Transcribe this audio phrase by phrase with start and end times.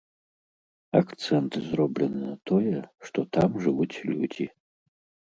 [0.99, 4.47] Акцэнт зроблены на тое, што там жывуць людзі.